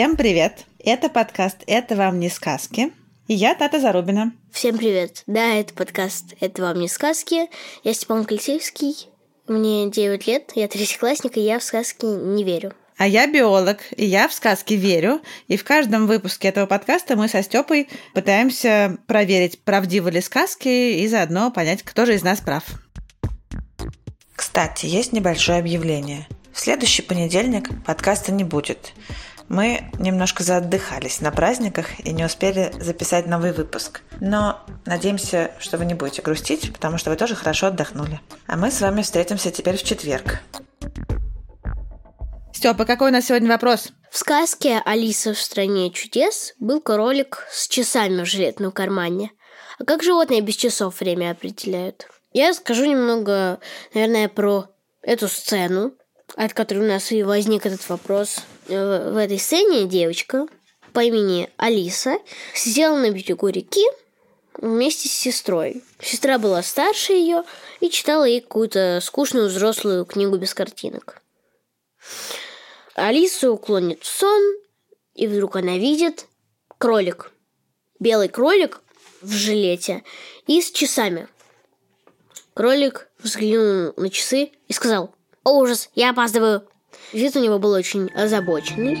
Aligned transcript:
Всем 0.00 0.16
привет! 0.16 0.64
Это 0.82 1.10
подкаст 1.10 1.58
«Это 1.66 1.94
вам 1.94 2.20
не 2.20 2.30
сказки». 2.30 2.90
И 3.28 3.34
я 3.34 3.54
Тата 3.54 3.78
Зарубина. 3.78 4.32
Всем 4.50 4.78
привет! 4.78 5.22
Да, 5.26 5.52
это 5.52 5.74
подкаст 5.74 6.32
«Это 6.40 6.62
вам 6.62 6.80
не 6.80 6.88
сказки». 6.88 7.50
Я 7.84 7.92
Степан 7.92 8.24
Колесевский, 8.24 9.10
мне 9.46 9.90
9 9.90 10.26
лет, 10.26 10.52
я 10.54 10.68
третьеклассник, 10.68 11.36
и 11.36 11.42
я 11.42 11.58
в 11.58 11.62
сказки 11.62 12.06
не 12.06 12.44
верю. 12.44 12.72
А 12.96 13.06
я 13.06 13.26
биолог, 13.26 13.80
и 13.94 14.06
я 14.06 14.26
в 14.28 14.32
сказки 14.32 14.72
верю. 14.72 15.20
И 15.48 15.58
в 15.58 15.64
каждом 15.64 16.06
выпуске 16.06 16.48
этого 16.48 16.64
подкаста 16.64 17.14
мы 17.14 17.28
со 17.28 17.42
Степой 17.42 17.86
пытаемся 18.14 18.96
проверить, 19.06 19.62
правдивы 19.64 20.12
ли 20.12 20.22
сказки, 20.22 20.94
и 20.94 21.06
заодно 21.08 21.50
понять, 21.50 21.82
кто 21.82 22.06
же 22.06 22.14
из 22.14 22.22
нас 22.22 22.40
прав. 22.40 22.64
Кстати, 24.34 24.86
есть 24.86 25.12
небольшое 25.12 25.58
объявление. 25.58 26.26
В 26.54 26.58
следующий 26.58 27.02
понедельник 27.02 27.68
подкаста 27.84 28.32
не 28.32 28.44
будет. 28.44 28.94
Мы 29.50 29.90
немножко 29.98 30.44
заотдыхались 30.44 31.20
на 31.20 31.32
праздниках 31.32 31.98
и 32.06 32.12
не 32.12 32.24
успели 32.24 32.72
записать 32.78 33.26
новый 33.26 33.52
выпуск. 33.52 34.02
Но 34.20 34.60
надеемся, 34.86 35.50
что 35.58 35.76
вы 35.76 35.86
не 35.86 35.94
будете 35.94 36.22
грустить, 36.22 36.72
потому 36.72 36.98
что 36.98 37.10
вы 37.10 37.16
тоже 37.16 37.34
хорошо 37.34 37.66
отдохнули. 37.66 38.20
А 38.46 38.56
мы 38.56 38.70
с 38.70 38.80
вами 38.80 39.02
встретимся 39.02 39.50
теперь 39.50 39.76
в 39.76 39.82
четверг. 39.82 40.38
Степа, 42.52 42.84
какой 42.84 43.10
у 43.10 43.12
нас 43.12 43.26
сегодня 43.26 43.48
вопрос? 43.48 43.88
В 44.08 44.18
сказке 44.18 44.82
«Алиса 44.84 45.34
в 45.34 45.40
стране 45.40 45.90
чудес» 45.90 46.54
был 46.60 46.80
кролик 46.80 47.44
с 47.50 47.66
часами 47.66 48.22
в 48.22 48.26
жилетном 48.26 48.70
кармане. 48.70 49.32
А 49.80 49.84
как 49.84 50.04
животные 50.04 50.42
без 50.42 50.54
часов 50.54 51.00
время 51.00 51.32
определяют? 51.32 52.06
Я 52.32 52.54
скажу 52.54 52.84
немного, 52.84 53.58
наверное, 53.94 54.28
про 54.28 54.68
эту 55.02 55.26
сцену, 55.26 55.94
от 56.36 56.54
которой 56.54 56.78
у 56.78 56.88
нас 56.88 57.12
и 57.12 57.22
возник 57.22 57.66
этот 57.66 57.86
вопрос. 57.88 58.38
Э, 58.68 59.10
В 59.12 59.16
этой 59.16 59.38
сцене 59.38 59.86
девочка 59.86 60.46
по 60.92 61.00
имени 61.00 61.48
Алиса 61.56 62.18
сидела 62.54 62.96
на 62.96 63.10
берегу 63.10 63.48
реки 63.48 63.84
вместе 64.54 65.08
с 65.08 65.12
сестрой. 65.12 65.82
Сестра 66.00 66.38
была 66.38 66.62
старше 66.62 67.12
ее 67.12 67.44
и 67.80 67.90
читала 67.90 68.24
ей 68.24 68.40
какую-то 68.40 69.00
скучную 69.02 69.48
взрослую 69.48 70.04
книгу 70.04 70.36
без 70.36 70.54
картинок. 70.54 71.22
Алису 72.94 73.56
клонит 73.56 74.02
в 74.02 74.06
сон, 74.06 74.42
и 75.14 75.26
вдруг 75.26 75.56
она 75.56 75.78
видит 75.78 76.26
кролик. 76.78 77.32
Белый 77.98 78.28
кролик 78.28 78.80
в 79.20 79.30
жилете 79.32 80.02
и 80.46 80.60
с 80.60 80.70
часами. 80.70 81.28
Кролик 82.54 83.08
взглянул 83.18 83.92
на 83.96 84.10
часы 84.10 84.52
и 84.66 84.72
сказал 84.72 85.14
«О, 85.44 85.58
ужас, 85.58 85.88
я 85.94 86.10
опаздываю!» 86.10 86.62
Вид 87.12 87.34
у 87.34 87.40
него 87.40 87.58
был 87.58 87.72
очень 87.72 88.10
озабоченный. 88.14 88.96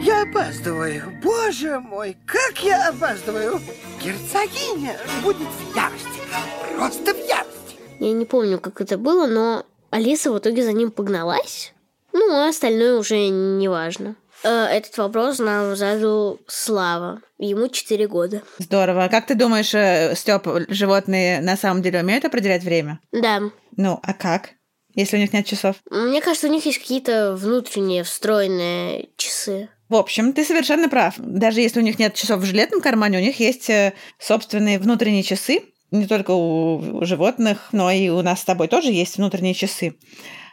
Я 0.00 0.22
опаздываю. 0.22 1.18
Боже 1.22 1.80
мой, 1.80 2.16
как 2.26 2.62
я 2.62 2.88
опаздываю. 2.88 3.60
Герцогиня 4.02 4.96
будет 5.22 5.48
в 5.48 5.76
ярости. 5.76 6.20
Просто 6.76 7.14
в 7.14 7.18
ярости. 7.18 7.76
Я 7.98 8.12
не 8.12 8.24
помню, 8.24 8.58
как 8.58 8.80
это 8.80 8.96
было, 8.96 9.26
но 9.26 9.64
Алиса 9.90 10.32
в 10.32 10.38
итоге 10.38 10.64
за 10.64 10.72
ним 10.72 10.90
погналась. 10.90 11.72
Ну, 12.12 12.32
а 12.32 12.48
остальное 12.48 12.98
уже 12.98 13.28
не 13.28 13.68
важно. 13.68 14.16
Э, 14.42 14.64
Этот 14.66 14.96
вопрос 14.98 15.38
нам 15.38 15.76
задал 15.76 16.38
Слава. 16.46 17.20
Ему 17.38 17.68
4 17.68 18.06
года. 18.08 18.42
Здорово. 18.58 19.08
Как 19.10 19.26
ты 19.26 19.34
думаешь, 19.34 20.18
Степ, 20.18 20.46
животные 20.68 21.40
на 21.40 21.56
самом 21.56 21.82
деле 21.82 22.00
умеют 22.00 22.24
определять 22.24 22.62
время? 22.62 23.00
Да, 23.12 23.40
Ну, 23.76 23.98
а 24.02 24.12
как? 24.12 24.50
Если 24.94 25.16
у 25.16 25.20
них 25.20 25.32
нет 25.32 25.46
часов? 25.46 25.76
мне 25.90 26.20
кажется, 26.20 26.48
у 26.48 26.50
них 26.50 26.66
есть 26.66 26.78
какие-то 26.78 27.34
внутренние 27.36 28.02
встроенные 28.02 29.10
часы. 29.16 29.68
В 29.88 29.94
общем, 29.94 30.32
ты 30.32 30.44
совершенно 30.44 30.88
прав. 30.88 31.14
Даже 31.18 31.60
если 31.60 31.80
у 31.80 31.82
них 31.82 31.98
нет 31.98 32.14
часов 32.14 32.40
в 32.40 32.44
жилетном 32.44 32.80
кармане, 32.80 33.18
у 33.18 33.20
них 33.20 33.40
есть 33.40 33.70
э, 33.70 33.92
собственные 34.18 34.78
внутренние 34.78 35.22
часы. 35.22 35.62
Не 35.90 36.06
только 36.06 36.30
у 36.32 37.04
животных, 37.04 37.68
но 37.72 37.90
и 37.90 38.08
у 38.08 38.22
нас 38.22 38.40
с 38.40 38.44
тобой 38.44 38.68
тоже 38.68 38.90
есть 38.92 39.16
внутренние 39.16 39.54
часы. 39.54 39.96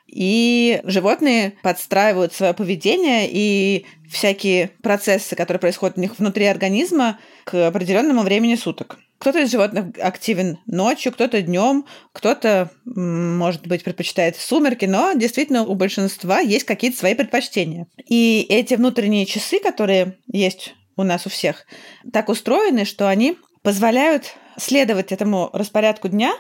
И 0.08 0.82
животные 0.86 1.54
подстраивают 1.62 2.34
свое 2.34 2.54
поведение 2.54 3.30
и 3.30 3.86
всякие 4.10 4.72
процессы, 4.82 5.36
которые 5.36 5.60
происходят 5.60 5.98
у 5.98 6.02
них 6.02 6.18
внутри 6.18 6.46
организма, 6.46 7.20
к 7.44 7.68
определенному 7.68 8.22
времени 8.22 8.56
суток. 8.56 8.98
Кто-то 9.20 9.40
из 9.40 9.52
животных 9.52 9.86
активен 10.00 10.60
ночью, 10.66 11.12
кто-то 11.12 11.42
днем, 11.42 11.86
кто-то, 12.14 12.72
может 12.86 13.66
быть, 13.68 13.84
предпочитает 13.84 14.36
сумерки, 14.38 14.86
но 14.86 15.14
действительно 15.14 15.66
у 15.66 15.76
большинства 15.76 16.40
есть 16.40 16.66
какие-то 16.66 16.98
свои 16.98 17.16
предпочтения. 17.16 17.88
И 18.06 18.46
эти 18.48 18.76
внутренние 18.76 19.26
часы, 19.26 19.60
которые 19.60 20.18
есть 20.32 20.76
у 20.96 21.04
нас 21.04 21.26
у 21.26 21.30
всех, 21.30 21.66
так 22.14 22.30
устроены, 22.30 22.86
что 22.86 23.08
они 23.08 23.38
позволяют 23.64 24.36
следовать 24.58 25.12
этому 25.12 25.50
распорядку 25.52 26.10
дня 26.10 26.34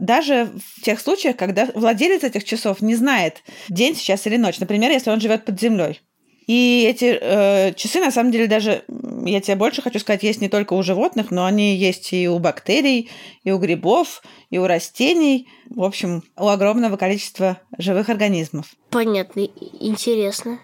даже 0.00 0.50
в 0.76 0.82
тех 0.82 1.00
случаях, 1.00 1.36
когда 1.36 1.68
владелец 1.74 2.24
этих 2.24 2.44
часов 2.44 2.80
не 2.80 2.94
знает, 2.94 3.42
день 3.68 3.94
сейчас 3.94 4.26
или 4.26 4.36
ночь. 4.36 4.58
Например, 4.58 4.90
если 4.90 5.10
он 5.10 5.20
живет 5.20 5.44
под 5.44 5.60
землей. 5.60 6.00
И 6.46 6.84
эти 6.88 7.16
э, 7.20 7.74
часы, 7.74 8.00
на 8.00 8.10
самом 8.10 8.32
деле, 8.32 8.48
даже, 8.48 8.82
я 9.24 9.40
тебе 9.40 9.54
больше 9.54 9.82
хочу 9.82 10.00
сказать, 10.00 10.24
есть 10.24 10.40
не 10.40 10.48
только 10.48 10.72
у 10.72 10.82
животных, 10.82 11.30
но 11.30 11.44
они 11.44 11.76
есть 11.76 12.12
и 12.12 12.28
у 12.28 12.40
бактерий, 12.40 13.08
и 13.44 13.52
у 13.52 13.58
грибов, 13.58 14.22
и 14.50 14.58
у 14.58 14.66
растений. 14.66 15.48
В 15.68 15.84
общем, 15.84 16.24
у 16.36 16.48
огромного 16.48 16.96
количества 16.96 17.60
живых 17.78 18.08
организмов. 18.08 18.66
Понятно, 18.90 19.46
интересно. 19.78 20.58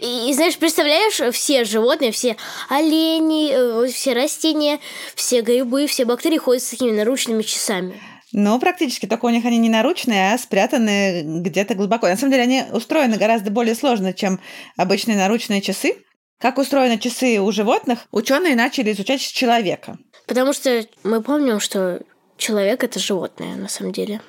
И, 0.00 0.30
и 0.30 0.32
знаешь, 0.32 0.58
представляешь, 0.58 1.20
все 1.34 1.64
животные, 1.64 2.12
все 2.12 2.36
олени, 2.68 3.50
э, 3.50 3.88
все 3.88 4.12
растения, 4.12 4.78
все 5.16 5.40
грибы, 5.40 5.88
все 5.88 6.04
бактерии 6.04 6.38
ходят 6.38 6.62
с 6.62 6.70
такими 6.70 6.92
наручными 6.92 7.42
часами. 7.42 8.00
Но 8.32 8.58
практически 8.58 9.06
только 9.06 9.26
у 9.26 9.30
них 9.30 9.44
они 9.44 9.58
не 9.58 9.68
наручные, 9.68 10.32
а 10.32 10.38
спрятаны 10.38 11.22
где-то 11.42 11.74
глубоко. 11.74 12.08
На 12.08 12.16
самом 12.16 12.32
деле 12.32 12.42
они 12.42 12.64
устроены 12.72 13.16
гораздо 13.16 13.50
более 13.50 13.74
сложно, 13.74 14.12
чем 14.12 14.40
обычные 14.76 15.16
наручные 15.16 15.60
часы. 15.60 15.94
Как 16.38 16.58
устроены 16.58 16.98
часы 16.98 17.40
у 17.40 17.50
животных, 17.52 18.06
ученые 18.10 18.56
начали 18.56 18.92
изучать 18.92 19.22
с 19.22 19.26
человека. 19.26 19.96
Потому 20.26 20.52
что 20.52 20.84
мы 21.02 21.22
помним, 21.22 21.60
что 21.60 22.02
человек 22.36 22.84
это 22.84 22.98
животное 22.98 23.56
на 23.56 23.68
самом 23.68 23.92
деле. 23.92 24.20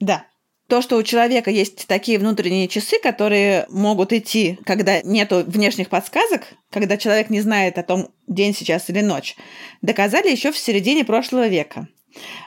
Да. 0.00 0.24
То, 0.68 0.82
что 0.82 0.96
у 0.96 1.02
человека 1.02 1.50
есть 1.50 1.86
такие 1.86 2.18
внутренние 2.18 2.68
часы, 2.68 2.98
которые 3.02 3.66
могут 3.70 4.12
идти, 4.12 4.58
когда 4.66 5.00
нету 5.00 5.42
внешних 5.46 5.88
подсказок, 5.88 6.42
когда 6.70 6.98
человек 6.98 7.30
не 7.30 7.40
знает 7.40 7.78
о 7.78 7.82
том, 7.82 8.10
день 8.26 8.54
сейчас 8.54 8.90
или 8.90 9.00
ночь, 9.00 9.34
доказали 9.80 10.30
еще 10.30 10.52
в 10.52 10.58
середине 10.58 11.06
прошлого 11.06 11.48
века. 11.48 11.88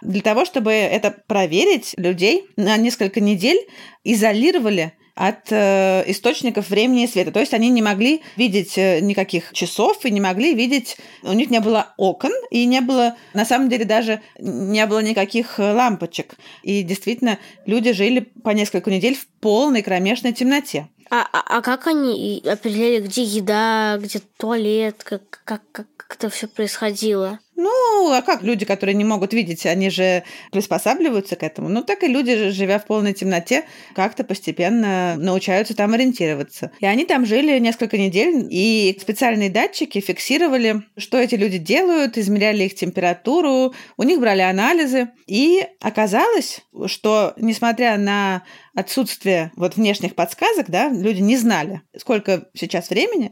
Для 0.01 0.21
того, 0.21 0.45
чтобы 0.45 0.71
это 0.71 1.15
проверить, 1.27 1.93
людей 1.97 2.45
на 2.55 2.77
несколько 2.77 3.19
недель 3.19 3.59
изолировали 4.03 4.93
от 5.15 5.51
э, 5.51 6.03
источников 6.07 6.69
времени 6.69 7.03
и 7.03 7.07
света. 7.07 7.31
То 7.31 7.39
есть 7.39 7.53
они 7.53 7.69
не 7.69 7.81
могли 7.81 8.21
видеть 8.37 8.77
э, 8.77 9.01
никаких 9.01 9.51
часов 9.53 10.05
и 10.05 10.11
не 10.11 10.21
могли 10.21 10.53
видеть... 10.53 10.97
У 11.23 11.33
них 11.33 11.49
не 11.49 11.59
было 11.59 11.93
окон 11.97 12.31
и 12.49 12.65
не 12.65 12.81
было, 12.81 13.15
на 13.33 13.45
самом 13.45 13.69
деле, 13.69 13.85
даже 13.85 14.21
не 14.39 14.85
было 14.85 14.99
никаких 14.99 15.59
э, 15.59 15.73
лампочек. 15.73 16.35
И 16.63 16.81
действительно, 16.83 17.39
люди 17.65 17.91
жили 17.91 18.19
по 18.19 18.49
несколько 18.49 18.89
недель 18.89 19.15
в 19.15 19.27
полной 19.41 19.83
кромешной 19.83 20.33
темноте. 20.33 20.87
А, 21.13 21.27
а, 21.33 21.57
а 21.57 21.61
как 21.61 21.87
они 21.87 22.41
определяли, 22.45 23.01
где 23.01 23.23
еда, 23.23 23.97
где 24.01 24.19
туалет, 24.37 25.03
как, 25.03 25.41
как, 25.43 25.61
как 25.71 26.15
это 26.15 26.29
все 26.29 26.47
происходило? 26.47 27.39
Ну, 27.61 28.11
а 28.11 28.21
как 28.23 28.41
люди, 28.41 28.65
которые 28.65 28.95
не 28.95 29.03
могут 29.03 29.33
видеть, 29.33 29.65
они 29.67 29.91
же 29.91 30.23
приспосабливаются 30.51 31.35
к 31.35 31.43
этому. 31.43 31.69
Ну, 31.69 31.83
так 31.83 32.01
и 32.03 32.07
люди, 32.07 32.49
живя 32.49 32.79
в 32.79 32.85
полной 32.85 33.13
темноте, 33.13 33.65
как-то 33.93 34.23
постепенно 34.23 35.15
научаются 35.17 35.75
там 35.75 35.93
ориентироваться. 35.93 36.71
И 36.79 36.87
они 36.87 37.05
там 37.05 37.25
жили 37.25 37.59
несколько 37.59 37.99
недель, 37.99 38.47
и 38.49 38.97
специальные 38.99 39.51
датчики 39.51 39.99
фиксировали, 39.99 40.81
что 40.97 41.19
эти 41.19 41.35
люди 41.35 41.59
делают, 41.59 42.17
измеряли 42.17 42.63
их 42.63 42.73
температуру, 42.73 43.75
у 43.97 44.03
них 44.03 44.19
брали 44.19 44.41
анализы. 44.41 45.09
И 45.27 45.63
оказалось, 45.81 46.61
что, 46.87 47.33
несмотря 47.37 47.97
на 47.97 48.41
отсутствия 48.75 49.51
вот 49.55 49.75
внешних 49.75 50.15
подсказок, 50.15 50.69
да, 50.69 50.89
люди 50.89 51.21
не 51.21 51.37
знали, 51.37 51.81
сколько 51.97 52.49
сейчас 52.53 52.89
времени, 52.89 53.31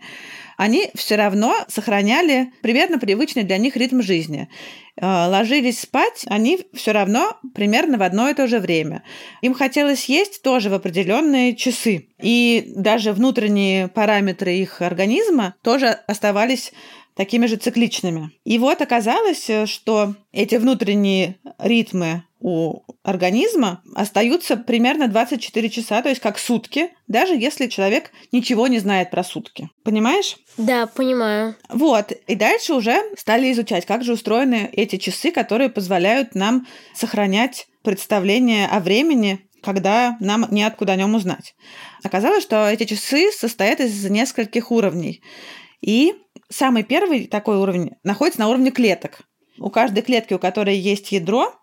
они 0.57 0.91
все 0.95 1.15
равно 1.15 1.55
сохраняли 1.69 2.51
примерно 2.61 2.99
привычный 2.99 3.43
для 3.43 3.57
них 3.57 3.77
ритм 3.77 4.01
жизни. 4.01 4.49
Э, 4.97 5.27
ложились 5.27 5.79
спать 5.79 6.25
они 6.27 6.59
все 6.73 6.91
равно 6.91 7.37
примерно 7.55 7.97
в 7.97 8.01
одно 8.01 8.29
и 8.29 8.33
то 8.33 8.47
же 8.47 8.59
время. 8.59 9.03
Им 9.41 9.53
хотелось 9.53 10.05
есть 10.05 10.41
тоже 10.41 10.69
в 10.69 10.73
определенные 10.73 11.55
часы. 11.55 12.09
И 12.21 12.73
даже 12.75 13.13
внутренние 13.13 13.87
параметры 13.87 14.53
их 14.55 14.81
организма 14.81 15.55
тоже 15.63 15.87
оставались 16.07 16.73
такими 17.19 17.47
же 17.47 17.57
цикличными. 17.57 18.31
И 18.45 18.57
вот 18.59 18.81
оказалось, 18.81 19.49
э, 19.49 19.65
что 19.65 20.15
эти 20.31 20.55
внутренние 20.55 21.35
ритмы 21.57 22.23
у 22.39 22.83
организма 23.03 23.83
остаются 23.93 24.55
примерно 24.55 25.09
24 25.09 25.69
часа, 25.69 26.01
то 26.01 26.07
есть 26.07 26.21
как 26.21 26.39
сутки, 26.39 26.91
даже 27.09 27.35
если 27.35 27.67
человек 27.67 28.11
ничего 28.31 28.67
не 28.67 28.79
знает 28.79 29.11
про 29.11 29.25
сутки. 29.25 29.69
Понимаешь? 29.83 30.37
Да, 30.55 30.87
понимаю. 30.87 31.57
Вот. 31.67 32.13
И 32.27 32.35
дальше 32.35 32.73
уже 32.73 32.97
стали 33.17 33.51
изучать, 33.51 33.85
как 33.85 34.05
же 34.05 34.13
устроены 34.13 34.69
эти 34.71 34.95
часы, 34.95 35.31
которые 35.31 35.69
позволяют 35.69 36.35
нам 36.35 36.67
сохранять 36.95 37.67
представление 37.83 38.67
о 38.67 38.79
времени 38.79 39.41
когда 39.61 40.15
нам 40.21 40.47
неоткуда 40.51 40.93
о 40.93 40.95
нем 40.95 41.15
узнать. 41.15 41.53
Оказалось, 42.01 42.43
что 42.43 42.69
эти 42.69 42.85
часы 42.85 43.29
состоят 43.29 43.81
из 43.81 44.09
нескольких 44.09 44.71
уровней. 44.71 45.21
И 45.81 46.15
самый 46.49 46.83
первый 46.83 47.27
такой 47.27 47.57
уровень 47.57 47.91
находится 48.03 48.39
на 48.39 48.49
уровне 48.49 48.71
клеток. 48.71 49.21
У 49.57 49.69
каждой 49.69 50.03
клетки, 50.03 50.33
у 50.33 50.39
которой 50.39 50.77
есть 50.77 51.11
ядро, 51.11 51.53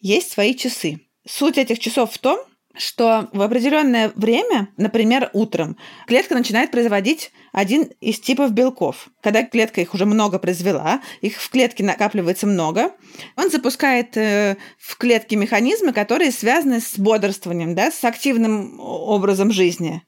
есть 0.00 0.30
свои 0.30 0.54
часы. 0.54 1.00
Суть 1.26 1.58
этих 1.58 1.78
часов 1.78 2.12
в 2.12 2.18
том, 2.18 2.38
что 2.76 3.28
в 3.32 3.40
определенное 3.40 4.12
время, 4.14 4.68
например, 4.76 5.30
утром, 5.32 5.76
клетка 6.06 6.34
начинает 6.34 6.70
производить 6.70 7.32
один 7.52 7.84
из 8.00 8.20
типов 8.20 8.52
белков. 8.52 9.08
Когда 9.22 9.44
клетка 9.44 9.80
их 9.80 9.94
уже 9.94 10.04
много 10.04 10.38
произвела, 10.38 11.00
их 11.20 11.40
в 11.40 11.50
клетке 11.50 11.84
накапливается 11.84 12.46
много, 12.46 12.92
он 13.36 13.50
запускает 13.50 14.16
э, 14.16 14.56
в 14.78 14.96
клетке 14.98 15.36
механизмы, 15.36 15.92
которые 15.92 16.30
связаны 16.32 16.80
с 16.80 16.98
бодрствованием, 16.98 17.74
да, 17.74 17.90
с 17.90 18.04
активным 18.04 18.78
образом 18.78 19.52
жизни. 19.52 20.02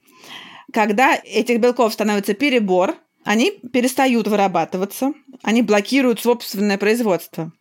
Когда 0.72 1.19
этих 1.25 1.60
белков 1.60 1.94
становится 1.94 2.34
перебор, 2.34 2.96
они 3.29 3.51
перестают 3.51 4.27
вырабатываться, 4.27 5.13
они 5.43 5.61
блокируют 5.61 6.19
собственное 6.19 6.79
производство. 6.79 7.53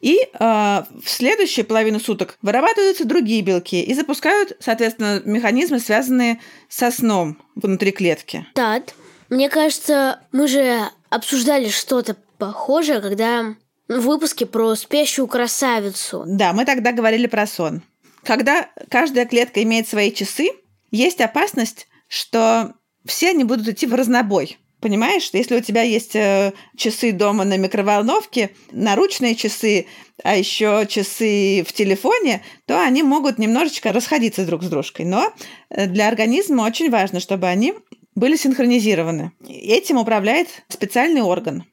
И 0.00 0.18
э, 0.18 0.26
в 0.40 1.08
следующую 1.08 1.64
половину 1.64 2.00
суток 2.00 2.36
вырабатываются 2.42 3.04
другие 3.04 3.42
белки 3.42 3.80
и 3.80 3.94
запускают, 3.94 4.56
соответственно, 4.58 5.22
механизмы, 5.24 5.78
связанные 5.78 6.40
со 6.68 6.90
сном 6.90 7.38
внутри 7.54 7.92
клетки. 7.92 8.44
Так, 8.54 8.86
мне 9.30 9.48
кажется, 9.48 10.18
мы 10.32 10.48
же 10.48 10.80
обсуждали 11.10 11.68
что-то 11.68 12.16
похожее, 12.36 13.00
когда 13.00 13.54
в 13.86 14.00
выпуске 14.00 14.46
про 14.46 14.74
спящую 14.74 15.28
красавицу. 15.28 16.24
Да, 16.26 16.52
мы 16.52 16.64
тогда 16.64 16.90
говорили 16.90 17.28
про 17.28 17.46
сон. 17.46 17.82
Когда 18.24 18.68
каждая 18.90 19.26
клетка 19.26 19.62
имеет 19.62 19.86
свои 19.86 20.12
часы, 20.12 20.48
есть 20.90 21.20
опасность, 21.20 21.86
что 22.08 22.74
все 23.06 23.30
они 23.30 23.44
будут 23.44 23.68
идти 23.68 23.86
в 23.86 23.94
разнобой. 23.94 24.58
Понимаешь, 24.80 25.30
если 25.32 25.56
у 25.56 25.60
тебя 25.60 25.82
есть 25.82 26.14
э, 26.14 26.52
часы 26.76 27.12
дома 27.12 27.44
на 27.44 27.56
микроволновке, 27.56 28.50
наручные 28.72 29.34
часы, 29.34 29.86
а 30.22 30.36
еще 30.36 30.86
часы 30.88 31.64
в 31.66 31.72
телефоне, 31.72 32.42
то 32.66 32.82
они 32.82 33.02
могут 33.02 33.38
немножечко 33.38 33.92
расходиться 33.92 34.44
друг 34.44 34.62
с 34.62 34.68
дружкой. 34.68 35.06
Но 35.06 35.32
э, 35.70 35.86
для 35.86 36.08
организма 36.08 36.62
очень 36.62 36.90
важно, 36.90 37.20
чтобы 37.20 37.46
они 37.46 37.72
были 38.14 38.36
синхронизированы. 38.36 39.32
Этим 39.48 39.96
управляет 39.96 40.48
специальный 40.68 41.22
орган. 41.22 41.64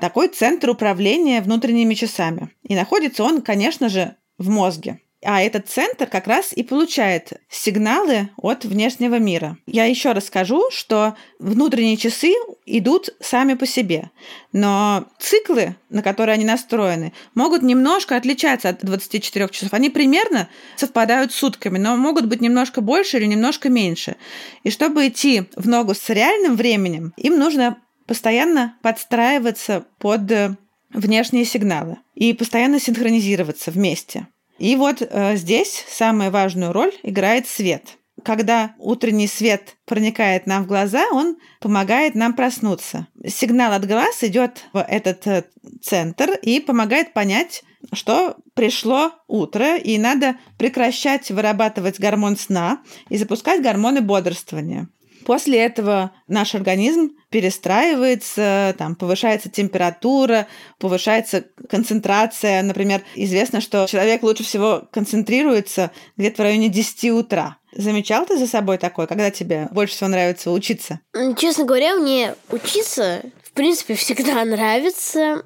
Такой 0.00 0.28
центр 0.28 0.70
управления 0.70 1.40
внутренними 1.40 1.94
часами. 1.94 2.50
И 2.62 2.74
находится 2.74 3.24
он, 3.24 3.42
конечно 3.42 3.88
же, 3.88 4.16
в 4.38 4.48
мозге. 4.48 5.00
А 5.24 5.40
этот 5.42 5.68
центр 5.68 6.06
как 6.06 6.26
раз 6.26 6.52
и 6.52 6.62
получает 6.62 7.32
сигналы 7.48 8.28
от 8.36 8.64
внешнего 8.64 9.18
мира. 9.18 9.56
Я 9.66 9.86
еще 9.86 10.12
раз 10.12 10.26
скажу, 10.26 10.70
что 10.70 11.16
внутренние 11.38 11.96
часы 11.96 12.34
идут 12.66 13.08
сами 13.20 13.54
по 13.54 13.66
себе, 13.66 14.10
но 14.52 15.06
циклы, 15.18 15.76
на 15.88 16.02
которые 16.02 16.34
они 16.34 16.44
настроены, 16.44 17.12
могут 17.34 17.62
немножко 17.62 18.16
отличаться 18.16 18.68
от 18.68 18.84
24 18.84 19.48
часов. 19.48 19.72
Они 19.72 19.88
примерно 19.88 20.48
совпадают 20.76 21.32
с 21.32 21.36
сутками, 21.36 21.78
но 21.78 21.96
могут 21.96 22.26
быть 22.26 22.40
немножко 22.40 22.80
больше 22.80 23.16
или 23.16 23.26
немножко 23.26 23.70
меньше. 23.70 24.16
И 24.62 24.70
чтобы 24.70 25.08
идти 25.08 25.44
в 25.56 25.66
ногу 25.68 25.94
с 25.94 26.08
реальным 26.10 26.56
временем, 26.56 27.14
им 27.16 27.38
нужно 27.38 27.78
постоянно 28.06 28.76
подстраиваться 28.82 29.86
под 29.98 30.30
внешние 30.90 31.44
сигналы 31.44 31.96
и 32.14 32.32
постоянно 32.32 32.78
синхронизироваться 32.78 33.70
вместе. 33.70 34.28
И 34.64 34.76
вот 34.76 35.02
э, 35.02 35.36
здесь 35.36 35.84
самую 35.90 36.30
важную 36.30 36.72
роль 36.72 36.94
играет 37.02 37.46
свет. 37.46 37.98
Когда 38.24 38.74
утренний 38.78 39.26
свет 39.26 39.76
проникает 39.84 40.46
нам 40.46 40.64
в 40.64 40.66
глаза, 40.66 41.04
он 41.12 41.36
помогает 41.60 42.14
нам 42.14 42.32
проснуться. 42.32 43.06
Сигнал 43.26 43.74
от 43.74 43.86
глаз 43.86 44.24
идет 44.24 44.64
в 44.72 44.80
этот 44.80 45.26
э, 45.26 45.44
центр 45.82 46.30
и 46.40 46.60
помогает 46.60 47.12
понять, 47.12 47.62
что 47.92 48.38
пришло 48.54 49.12
утро, 49.28 49.76
и 49.76 49.98
надо 49.98 50.36
прекращать 50.56 51.30
вырабатывать 51.30 52.00
гормон 52.00 52.38
сна 52.38 52.80
и 53.10 53.18
запускать 53.18 53.60
гормоны 53.60 54.00
бодрствования. 54.00 54.88
После 55.24 55.58
этого 55.60 56.12
наш 56.28 56.54
организм 56.54 57.12
перестраивается, 57.30 58.74
там 58.78 58.94
повышается 58.94 59.48
температура, 59.48 60.46
повышается 60.78 61.44
концентрация. 61.68 62.62
Например, 62.62 63.02
известно, 63.14 63.60
что 63.60 63.86
человек 63.88 64.22
лучше 64.22 64.44
всего 64.44 64.82
концентрируется 64.92 65.90
где-то 66.16 66.42
в 66.42 66.44
районе 66.44 66.68
10 66.68 67.10
утра. 67.12 67.56
Замечал 67.72 68.24
ты 68.26 68.38
за 68.38 68.46
собой 68.46 68.78
такое, 68.78 69.06
когда 69.06 69.30
тебе 69.30 69.68
больше 69.72 69.94
всего 69.94 70.08
нравится 70.08 70.50
учиться? 70.50 71.00
Честно 71.36 71.64
говоря, 71.64 71.96
мне 71.96 72.34
учиться, 72.50 73.22
в 73.42 73.52
принципе, 73.52 73.94
всегда 73.94 74.44
нравится, 74.44 75.44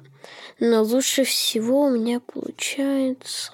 но 0.59 0.83
лучше 0.83 1.23
всего 1.23 1.85
у 1.85 1.89
меня 1.89 2.19
получается 2.19 3.53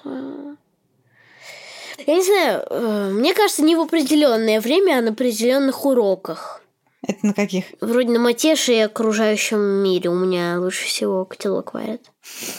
я 2.06 2.14
не 2.14 2.22
знаю, 2.22 2.64
э, 2.68 3.10
мне 3.12 3.34
кажется, 3.34 3.62
не 3.62 3.76
в 3.76 3.80
определенное 3.80 4.60
время, 4.60 4.98
а 4.98 5.02
на 5.02 5.10
определенных 5.10 5.84
уроках. 5.84 6.62
Это 7.06 7.26
на 7.26 7.34
каких? 7.34 7.64
Вроде 7.80 8.10
на 8.10 8.18
матеше 8.18 8.72
и 8.74 8.80
окружающем 8.80 9.60
мире 9.60 10.10
у 10.10 10.14
меня 10.14 10.58
лучше 10.58 10.86
всего 10.86 11.24
котелок 11.24 11.74
варят. 11.74 12.10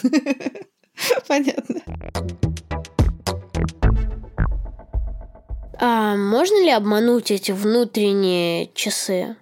Понятно. 1.28 1.82
А 5.80 6.16
можно 6.16 6.64
ли 6.64 6.70
обмануть 6.70 7.30
эти 7.30 7.52
внутренние 7.52 8.70
часы? 8.74 9.36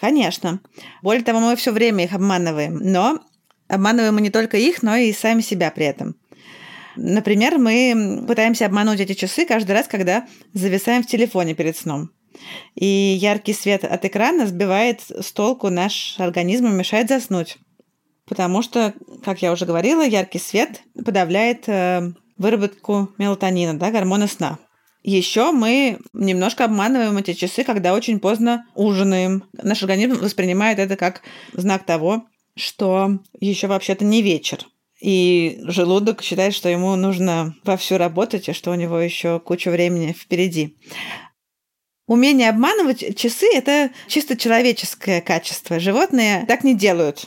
Конечно. 0.00 0.60
Более 1.02 1.24
того, 1.24 1.40
мы 1.40 1.56
все 1.56 1.72
время 1.72 2.04
их 2.04 2.12
обманываем. 2.12 2.78
Но 2.78 3.20
обманываем 3.68 4.14
мы 4.14 4.20
не 4.20 4.30
только 4.30 4.58
их, 4.58 4.82
но 4.82 4.96
и 4.96 5.12
сами 5.12 5.40
себя 5.40 5.70
при 5.70 5.86
этом. 5.86 6.16
Например, 7.00 7.58
мы 7.58 8.24
пытаемся 8.26 8.66
обмануть 8.66 8.98
эти 8.98 9.14
часы 9.14 9.46
каждый 9.46 9.72
раз, 9.72 9.86
когда 9.86 10.26
зависаем 10.52 11.04
в 11.04 11.06
телефоне 11.06 11.54
перед 11.54 11.76
сном. 11.76 12.10
И 12.74 12.86
яркий 12.86 13.52
свет 13.52 13.84
от 13.84 14.04
экрана 14.04 14.46
сбивает 14.46 15.02
с 15.08 15.32
толку 15.32 15.70
наш 15.70 16.16
организм 16.18 16.66
и 16.66 16.70
мешает 16.70 17.08
заснуть. 17.08 17.56
Потому 18.26 18.62
что, 18.62 18.94
как 19.24 19.42
я 19.42 19.52
уже 19.52 19.64
говорила, 19.64 20.04
яркий 20.04 20.40
свет 20.40 20.82
подавляет 21.04 21.68
э, 21.68 22.12
выработку 22.36 23.10
мелатонина, 23.16 23.78
да, 23.78 23.92
гормона 23.92 24.26
сна. 24.26 24.58
Еще 25.04 25.52
мы 25.52 26.00
немножко 26.12 26.64
обманываем 26.64 27.16
эти 27.16 27.32
часы, 27.32 27.62
когда 27.62 27.94
очень 27.94 28.18
поздно 28.18 28.66
ужинаем. 28.74 29.44
Наш 29.52 29.82
организм 29.82 30.18
воспринимает 30.18 30.80
это 30.80 30.96
как 30.96 31.22
знак 31.52 31.86
того, 31.86 32.24
что 32.56 33.20
еще 33.38 33.68
вообще-то 33.68 34.04
не 34.04 34.20
вечер. 34.20 34.66
И 35.00 35.60
желудок 35.62 36.22
считает, 36.22 36.54
что 36.54 36.68
ему 36.68 36.96
нужно 36.96 37.54
вовсю 37.64 37.98
работать, 37.98 38.48
и 38.48 38.52
что 38.52 38.72
у 38.72 38.74
него 38.74 38.98
еще 38.98 39.38
куча 39.38 39.70
времени 39.70 40.12
впереди. 40.12 40.76
Умение 42.06 42.48
обманывать 42.48 43.16
часы– 43.16 43.46
это 43.54 43.90
чисто 44.08 44.36
человеческое 44.36 45.20
качество. 45.20 45.78
Животные 45.78 46.46
так 46.48 46.64
не 46.64 46.74
делают. 46.74 47.26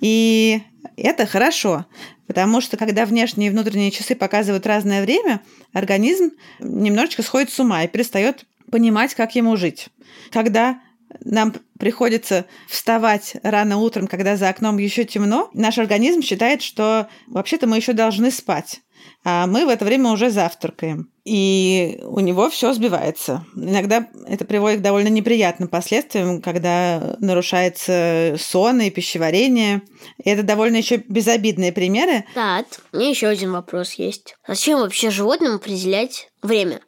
И 0.00 0.60
это 0.96 1.26
хорошо, 1.26 1.86
потому 2.26 2.60
что 2.60 2.76
когда 2.76 3.06
внешние 3.06 3.48
и 3.48 3.52
внутренние 3.52 3.92
часы 3.92 4.14
показывают 4.14 4.66
разное 4.66 5.02
время, 5.02 5.42
организм 5.72 6.32
немножечко 6.58 7.22
сходит 7.22 7.50
с 7.50 7.60
ума 7.60 7.84
и 7.84 7.88
перестает 7.88 8.44
понимать, 8.70 9.14
как 9.14 9.36
ему 9.36 9.56
жить. 9.56 9.88
Когда 10.32 10.80
нам 11.20 11.54
приходится 11.78 12.46
вставать 12.68 13.36
рано 13.42 13.78
утром, 13.78 14.06
когда 14.06 14.36
за 14.36 14.48
окном 14.48 14.78
еще 14.78 15.04
темно, 15.04 15.50
наш 15.54 15.78
организм 15.78 16.22
считает, 16.22 16.62
что 16.62 17.08
вообще-то 17.26 17.66
мы 17.66 17.76
еще 17.76 17.92
должны 17.92 18.30
спать. 18.30 18.80
а 19.24 19.46
мы 19.46 19.66
в 19.66 19.68
это 19.68 19.84
время 19.84 20.10
уже 20.10 20.30
завтракаем. 20.30 21.10
И 21.24 21.98
у 22.04 22.20
него 22.20 22.48
все 22.50 22.72
сбивается. 22.72 23.44
Иногда 23.56 24.06
это 24.28 24.44
приводит 24.44 24.78
к 24.78 24.82
довольно 24.82 25.08
неприятным 25.08 25.68
последствиям, 25.68 26.40
когда 26.40 27.16
нарушается 27.18 28.36
сон 28.38 28.80
и 28.80 28.90
пищеварение. 28.90 29.82
И 30.22 30.30
это 30.30 30.44
довольно 30.44 30.76
еще 30.76 30.98
безобидные 30.98 31.72
примеры. 31.72 32.24
Так, 32.34 32.66
у 32.92 32.98
меня 32.98 33.10
еще 33.10 33.26
один 33.26 33.50
вопрос 33.52 33.94
есть. 33.94 34.36
Зачем 34.46 34.78
вообще 34.78 35.10
животным 35.10 35.56
определять 35.56 36.30
время? 36.42 36.80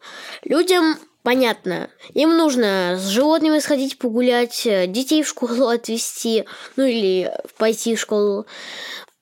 Людям 0.44 0.97
Понятно. 1.28 1.90
Им 2.14 2.38
нужно 2.38 2.97
с 2.99 3.08
животными 3.08 3.58
сходить 3.58 3.99
погулять, 3.99 4.62
детей 4.64 5.23
в 5.23 5.28
школу 5.28 5.66
отвезти, 5.68 6.47
ну 6.76 6.85
или 6.85 7.30
пойти 7.58 7.97
в 7.97 8.00
школу, 8.00 8.47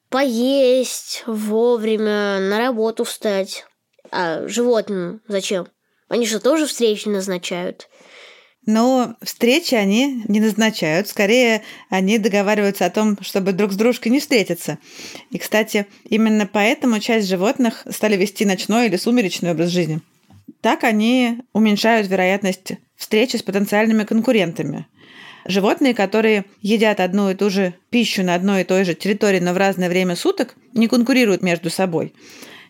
поесть 0.08 1.24
вовремя, 1.26 2.38
на 2.38 2.58
работу 2.58 3.02
встать. 3.02 3.64
А 4.12 4.46
животным 4.46 5.20
зачем? 5.26 5.66
Они 6.08 6.28
же 6.28 6.38
тоже 6.38 6.66
встречи 6.66 7.08
назначают. 7.08 7.88
Но 8.66 9.16
встречи 9.20 9.74
они 9.74 10.22
не 10.28 10.38
назначают. 10.38 11.08
Скорее, 11.08 11.64
они 11.90 12.18
договариваются 12.18 12.86
о 12.86 12.90
том, 12.90 13.18
чтобы 13.20 13.50
друг 13.50 13.72
с 13.72 13.76
дружкой 13.76 14.12
не 14.12 14.20
встретиться. 14.20 14.78
И, 15.32 15.38
кстати, 15.38 15.88
именно 16.04 16.46
поэтому 16.46 17.00
часть 17.00 17.26
животных 17.26 17.84
стали 17.90 18.14
вести 18.16 18.44
ночной 18.44 18.86
или 18.86 18.96
сумеречный 18.96 19.50
образ 19.50 19.70
жизни. 19.70 20.02
Так 20.60 20.84
они 20.84 21.38
уменьшают 21.52 22.08
вероятность 22.08 22.72
встречи 22.96 23.36
с 23.36 23.42
потенциальными 23.42 24.04
конкурентами. 24.04 24.86
Животные, 25.46 25.94
которые 25.94 26.44
едят 26.60 26.98
одну 26.98 27.30
и 27.30 27.34
ту 27.34 27.50
же 27.50 27.74
пищу 27.90 28.24
на 28.24 28.34
одной 28.34 28.62
и 28.62 28.64
той 28.64 28.84
же 28.84 28.94
территории, 28.94 29.38
но 29.38 29.52
в 29.52 29.58
разное 29.58 29.88
время 29.88 30.16
суток, 30.16 30.56
не 30.72 30.88
конкурируют 30.88 31.42
между 31.42 31.70
собой. 31.70 32.14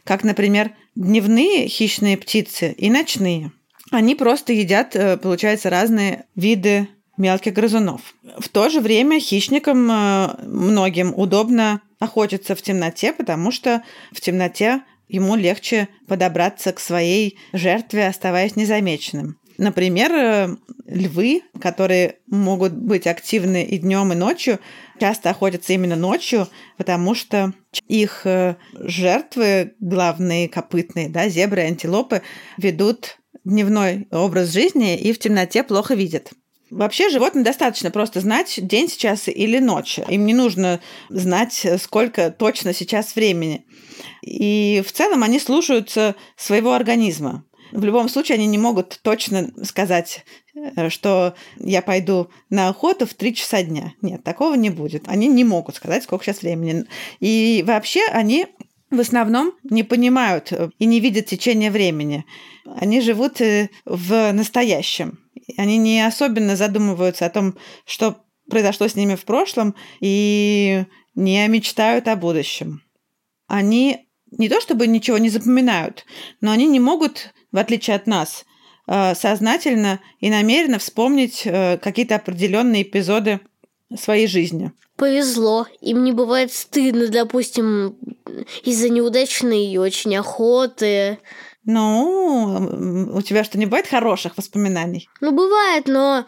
Как, 0.04 0.25
например, 0.25 0.73
дневные 0.95 1.68
хищные 1.68 2.16
птицы 2.18 2.73
и 2.73 2.90
ночные. 2.90 3.52
Они 3.90 4.14
просто 4.14 4.52
едят, 4.52 4.95
э, 4.95 5.16
получается, 5.16 5.71
разные 5.71 6.26
виды 6.35 6.88
мелких 7.16 7.54
грызунов. 7.54 8.14
В 8.38 8.49
то 8.49 8.68
же 8.68 8.80
время 8.80 9.21
хищникам 9.21 9.90
э, 9.90 10.45
многим 10.45 11.14
удобно 11.16 11.80
охотиться 11.99 12.54
в 12.54 12.62
темноте, 12.62 13.12
потому 13.12 13.50
что 13.50 13.83
в 14.12 14.21
темноте 14.21 14.83
ему 15.08 15.36
легче 15.36 15.88
подобраться 16.06 16.72
к 16.72 16.80
своей 16.80 17.38
жертве, 17.52 18.06
оставаясь 18.06 18.56
незамеченным. 18.56 19.38
Например, 19.58 20.12
э, 20.12 20.56
львы, 20.86 21.42
которые 21.60 22.16
могут 22.26 22.72
быть 22.72 23.06
активны 23.06 23.64
и 23.64 23.78
днем, 23.78 24.12
и 24.12 24.16
ночью, 24.16 24.60
часто 25.00 25.30
охотятся 25.30 25.72
именно 25.72 25.96
ночью, 25.96 26.48
потому 26.76 27.14
что 27.14 27.52
их 27.88 28.26
э, 28.26 28.56
жертвы, 28.75 29.75
главные 29.80 30.48
копытные, 30.48 31.08
да, 31.08 31.28
зебры, 31.28 31.62
антилопы, 31.62 32.22
ведут 32.58 33.18
дневной 33.44 34.08
образ 34.10 34.50
жизни 34.50 34.98
и 34.98 35.12
в 35.12 35.18
темноте 35.18 35.62
плохо 35.62 35.94
видят. 35.94 36.32
Вообще 36.70 37.11
животным 37.11 37.44
достаточно 37.44 37.90
просто 37.90 38.20
знать 38.20 38.58
день 38.58 38.88
сейчас 38.88 39.28
или 39.28 39.58
ночь. 39.58 40.00
Им 40.08 40.26
не 40.26 40.35
нужно 40.35 40.80
знать, 41.08 41.66
сколько 41.80 42.30
точно 42.30 42.75
сейчас 42.75 43.14
времени. 43.14 43.64
И 44.23 44.82
в 44.87 44.92
целом 44.92 45.23
они 45.23 45.38
слушаются 45.38 46.16
своего 46.37 46.73
организма. 46.73 47.44
В 47.73 47.85
любом 47.85 48.08
случае 48.08 48.37
они 48.37 48.46
не 48.46 48.58
могут 48.58 49.00
точно 49.02 49.50
сказать, 49.64 50.25
э, 50.54 50.88
что 50.88 51.35
я 51.58 51.82
пойду 51.82 52.30
на 52.49 52.68
охоту 52.68 53.06
в 53.06 53.14
3 53.14 53.35
часа 53.35 53.62
дня. 53.62 53.92
Нет, 54.02 54.25
такого 54.25 54.54
не 54.54 54.70
будет. 54.70 55.08
Они 55.08 55.28
не 55.28 55.44
могут 55.44 55.76
сказать, 55.76 56.04
сколько 56.04 56.25
сейчас 56.25 56.42
времени. 56.42 56.85
И 57.20 57.64
вообще 57.66 58.06
они 58.12 58.46
в 58.90 59.00
основном 59.00 59.52
не 59.64 59.82
понимают 59.82 60.52
э, 60.52 60.70
и 60.78 60.87
не 60.87 61.00
видят 61.00 61.26
течение 61.26 61.70
времени. 61.70 62.25
Они 62.64 63.00
живут 63.00 63.40
э, 63.40 63.70
в 63.85 64.32
настоящем. 64.32 65.18
Они 65.57 65.76
не 65.79 66.05
особенно 66.05 66.57
задумываются 66.57 67.26
о 67.26 67.31
том, 67.31 67.57
что 67.85 68.23
произошло 68.50 68.88
с 68.88 68.95
ними 68.95 69.15
в 69.15 69.25
прошлом, 69.25 69.75
и 70.00 70.85
не 71.15 71.49
мечтают 71.49 72.09
о 72.09 72.17
будущем. 72.17 72.83
Они 73.47 74.09
не 74.31 74.49
то 74.49 74.61
чтобы 74.61 74.87
ничего 74.87 75.19
не 75.19 75.31
запоминают, 75.31 76.05
но 76.41 76.50
они 76.50 76.67
не 76.67 76.81
могут 76.81 77.33
в 77.53 77.59
отличие 77.59 77.97
от 77.97 78.07
нас, 78.07 78.45
э, 78.87 79.15
сознательно 79.15 80.00
и 80.21 80.31
намеренно 80.31 80.79
вспомнить 80.79 81.43
э, 81.45 81.79
какие-то 81.79 82.17
определенные 82.17 82.83
эпизоды 82.83 83.41
своей 83.97 84.26
жизни. 84.26 84.73
Повезло. 84.97 85.67
Им 85.81 86.05
не 86.05 86.12
бывает 86.12 86.53
стыдно, 86.53 87.09
допустим, 87.09 87.97
из-за 88.65 88.88
неудачной 88.88 89.76
очень 89.76 90.17
охоты. 90.17 91.19
Ну, 91.66 93.11
у 93.12 93.23
тебя 93.23 93.42
что, 93.42 93.58
не 93.58 93.66
бывает 93.66 93.88
хороших 93.88 94.37
воспоминаний? 94.37 95.08
Ну, 95.20 95.32
бывает, 95.32 95.88
но 95.88 96.25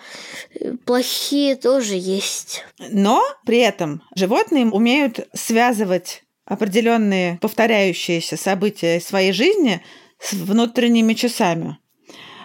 э, 0.54 0.74
плохие 0.84 1.54
тоже 1.54 1.94
есть. 1.94 2.64
Но 2.90 3.22
при 3.46 3.58
этом 3.58 4.02
животные 4.16 4.66
умеют 4.66 5.28
связывать 5.32 6.24
определенные 6.44 7.38
повторяющиеся 7.40 8.36
события 8.36 9.00
своей 9.00 9.32
жизни 9.32 9.80
с 10.18 10.32
внутренними 10.32 11.14
часами. 11.14 11.78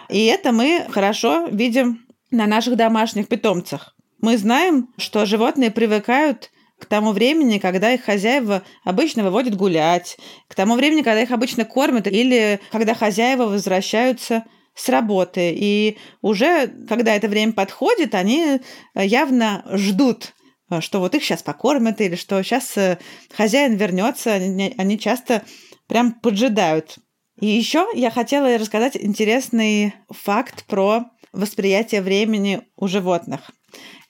И 0.08 0.26
это 0.26 0.52
мы 0.52 0.86
хорошо 0.90 1.48
видим 1.50 2.06
на 2.30 2.46
наших 2.46 2.76
домашних 2.76 3.26
питомцах. 3.26 3.96
Мы 4.20 4.38
знаем, 4.38 4.88
что 4.98 5.26
животные 5.26 5.72
привыкают 5.72 6.50
к 6.84 6.86
тому 6.86 7.12
времени, 7.12 7.58
когда 7.58 7.92
их 7.92 8.04
хозяева 8.04 8.62
обычно 8.84 9.24
выводят 9.24 9.56
гулять, 9.56 10.18
к 10.48 10.54
тому 10.54 10.74
времени, 10.74 11.00
когда 11.00 11.22
их 11.22 11.30
обычно 11.30 11.64
кормят, 11.64 12.06
или 12.06 12.60
когда 12.70 12.94
хозяева 12.94 13.44
возвращаются 13.44 14.44
с 14.74 14.90
работы. 14.90 15.52
И 15.56 15.96
уже, 16.20 16.68
когда 16.88 17.16
это 17.16 17.28
время 17.28 17.54
подходит, 17.54 18.14
они 18.14 18.60
явно 18.94 19.64
ждут, 19.72 20.34
что 20.80 21.00
вот 21.00 21.14
их 21.14 21.24
сейчас 21.24 21.42
покормят, 21.42 22.00
или 22.00 22.16
что 22.16 22.42
сейчас 22.42 22.76
э, 22.76 22.98
хозяин 23.34 23.76
вернется. 23.76 24.34
Они 24.34 24.98
часто 24.98 25.42
прям 25.86 26.12
поджидают 26.12 26.98
и 27.40 27.46
еще 27.46 27.88
я 27.94 28.10
хотела 28.10 28.56
рассказать 28.58 28.96
интересный 28.96 29.94
факт 30.08 30.64
про 30.66 31.06
восприятие 31.32 32.00
времени 32.00 32.62
у 32.76 32.86
животных. 32.86 33.50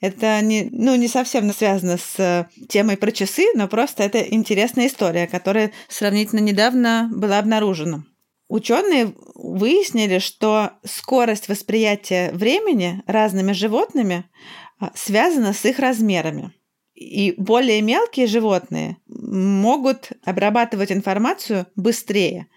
Это 0.05 0.43
не, 0.43 0.69
ну, 0.71 0.95
не 0.97 1.09
совсем 1.09 1.51
связано 1.51 1.97
с 1.97 2.19
э, 2.19 2.47
темой 2.69 2.99
про 2.99 3.11
часы, 3.11 3.47
но 3.55 3.69
просто 3.69 4.03
это 4.03 4.21
интересная 4.21 4.89
история, 4.89 5.27
которая 5.27 5.73
сравнительно 5.89 6.41
недавно 6.41 7.11
была 7.11 7.39
обнаружена. 7.39 8.05
Ученые 8.49 9.15
выяснили, 9.35 10.19
что 10.19 10.73
скорость 10.85 11.49
восприятия 11.49 12.33
времени 12.33 13.03
разными 13.07 13.53
животными 13.53 14.27
а, 14.79 14.93
связана 14.95 15.55
с 15.55 15.65
их 15.65 15.79
размерами. 15.79 16.53
И 16.95 17.33
более 17.39 17.81
мелкие 17.81 18.27
животные 18.27 18.99
могут 19.07 20.13
обрабатывать 20.27 20.93
информацию 20.93 21.67
быстрее. 21.77 22.49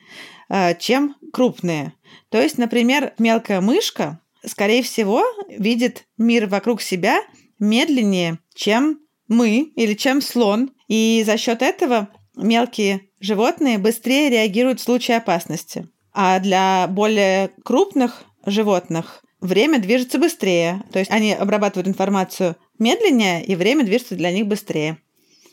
Э, 0.49 0.75
чем 0.75 1.15
крупные. 1.33 1.93
То 2.29 2.41
есть, 2.41 2.57
например, 2.57 3.13
мелкая 3.19 3.61
мышка, 3.61 4.19
скорее 4.45 4.81
всего, 4.81 5.23
видит 5.49 6.05
мир 6.17 6.47
вокруг 6.47 6.81
себя 6.81 7.21
медленнее, 7.59 8.39
чем 8.53 8.99
мы 9.27 9.71
или 9.75 9.93
чем 9.93 10.21
слон. 10.21 10.71
И 10.87 11.23
за 11.25 11.37
счет 11.37 11.61
этого 11.61 12.09
мелкие 12.35 13.01
животные 13.19 13.77
быстрее 13.77 14.29
реагируют 14.29 14.79
в 14.79 14.83
случае 14.83 15.17
опасности. 15.17 15.87
А 16.13 16.39
для 16.39 16.87
более 16.87 17.51
крупных 17.63 18.23
животных 18.45 19.21
время 19.41 19.79
движется 19.79 20.17
быстрее. 20.17 20.83
То 20.91 20.99
есть 20.99 21.11
они 21.11 21.33
обрабатывают 21.33 21.87
информацию 21.87 22.55
медленнее, 22.79 23.45
и 23.45 23.55
время 23.55 23.83
движется 23.83 24.15
для 24.15 24.31
них 24.31 24.47
быстрее. 24.47 24.97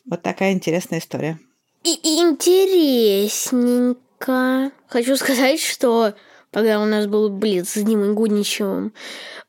Вот 0.09 0.23
такая 0.23 0.53
интересная 0.53 1.01
история. 1.01 1.39
И 1.83 1.99
интересненько. 2.19 4.71
Хочу 4.87 5.17
сказать, 5.17 5.61
что 5.61 6.15
когда 6.51 6.81
у 6.81 6.85
нас 6.85 7.07
был 7.07 7.31
Блиц 7.31 7.71
с 7.71 7.83
Димой 7.83 8.13
Гудничевым, 8.15 8.93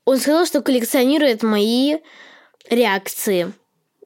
он 0.05 0.17
сказал, 0.17 0.45
что 0.45 0.61
коллекционирует 0.61 1.43
мои 1.43 1.97
реакции. 2.69 3.53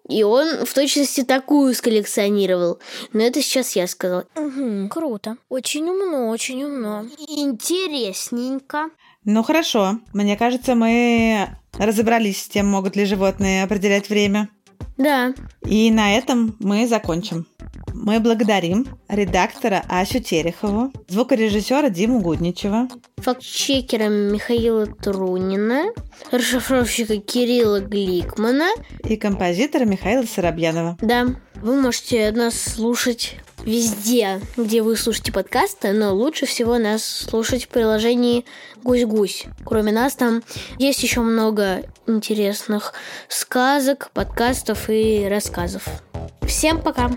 И 0.07 0.23
он 0.23 0.65
в 0.65 0.73
точности 0.73 1.23
такую 1.23 1.73
сколлекционировал. 1.75 2.79
Но 3.13 3.21
это 3.21 3.41
сейчас 3.41 3.75
я 3.75 3.85
сказала. 3.87 4.25
Угу, 4.35 4.89
круто. 4.89 5.37
Очень 5.49 5.87
умно, 5.87 6.29
очень 6.29 6.63
умно. 6.63 7.05
Интересненько. 7.27 8.89
Ну 9.23 9.43
хорошо. 9.43 9.99
Мне 10.13 10.35
кажется, 10.35 10.73
мы 10.73 11.49
разобрались 11.77 12.43
с 12.43 12.47
тем, 12.47 12.67
могут 12.67 12.95
ли 12.95 13.05
животные 13.05 13.63
определять 13.63 14.09
время. 14.09 14.49
Да. 14.97 15.33
И 15.65 15.91
на 15.91 16.17
этом 16.17 16.55
мы 16.59 16.87
закончим. 16.87 17.47
Мы 17.93 18.19
благодарим 18.19 18.87
редактора 19.07 19.83
Асю 19.89 20.19
Терехову, 20.19 20.91
звукорежиссера 21.07 21.89
Диму 21.89 22.21
Гудничева, 22.21 22.87
фактчекера 23.17 24.09
Михаила 24.09 24.85
Трунина, 24.85 25.85
расшифровщика 26.31 27.17
Кирилла 27.17 27.79
Гликмана 27.79 28.69
и 29.03 29.17
композитора 29.17 29.85
Михаила 29.85 30.23
Соробьянова. 30.23 30.97
Да, 31.01 31.27
вы 31.55 31.81
можете 31.81 32.31
нас 32.31 32.55
слушать 32.55 33.35
везде, 33.65 34.41
где 34.57 34.81
вы 34.81 34.95
слушаете 34.95 35.31
подкасты, 35.31 35.91
но 35.91 36.13
лучше 36.13 36.45
всего 36.45 36.77
нас 36.77 37.03
слушать 37.03 37.65
в 37.65 37.67
приложении 37.69 38.45
«Гусь-гусь». 38.83 39.45
Кроме 39.65 39.91
нас 39.91 40.15
там 40.15 40.43
есть 40.77 41.03
еще 41.03 41.21
много 41.21 41.83
интересных 42.07 42.93
сказок, 43.27 44.11
подкастов 44.13 44.89
и 44.89 45.27
рассказов. 45.29 45.83
Всем 46.41 46.81
пока! 46.81 47.11